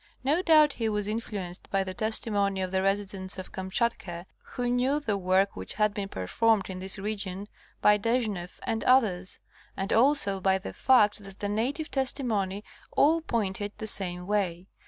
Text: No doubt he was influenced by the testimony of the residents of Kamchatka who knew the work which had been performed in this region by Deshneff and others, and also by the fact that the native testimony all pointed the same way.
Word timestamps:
No 0.23 0.41
doubt 0.41 0.73
he 0.73 0.89
was 0.89 1.07
influenced 1.07 1.69
by 1.69 1.83
the 1.83 1.93
testimony 1.93 2.59
of 2.61 2.71
the 2.71 2.81
residents 2.81 3.37
of 3.37 3.51
Kamchatka 3.51 4.25
who 4.55 4.67
knew 4.67 4.99
the 4.99 5.15
work 5.15 5.55
which 5.55 5.75
had 5.75 5.93
been 5.93 6.09
performed 6.09 6.71
in 6.71 6.79
this 6.79 6.97
region 6.97 7.47
by 7.83 7.99
Deshneff 7.99 8.59
and 8.63 8.83
others, 8.85 9.37
and 9.77 9.93
also 9.93 10.41
by 10.41 10.57
the 10.57 10.73
fact 10.73 11.19
that 11.23 11.37
the 11.37 11.47
native 11.49 11.91
testimony 11.91 12.63
all 12.97 13.21
pointed 13.21 13.73
the 13.77 13.85
same 13.85 14.25
way. 14.25 14.65